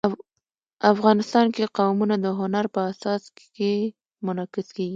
افغانستان 0.93 1.45
کې 1.55 1.71
قومونه 1.77 2.15
د 2.19 2.25
هنر 2.39 2.65
په 2.73 2.81
اثار 2.91 3.21
کې 3.57 3.71
منعکس 4.25 4.67
کېږي. 4.75 4.89